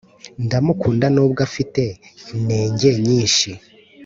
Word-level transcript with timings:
Ndamukunda 0.45 1.05
nubwo 1.15 1.39
afite 1.47 1.83
intenge 2.33 2.89
nyinshi 3.05 3.49